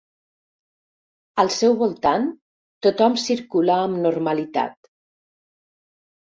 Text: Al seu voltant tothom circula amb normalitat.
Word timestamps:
Al 1.43 1.51
seu 1.55 1.75
voltant 1.81 2.25
tothom 2.87 3.19
circula 3.25 3.77
amb 3.83 4.01
normalitat. 4.07 4.91